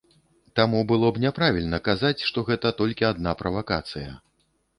[0.59, 4.11] Таму было б няправільна казаць, што гэта толькі адна правакацыя.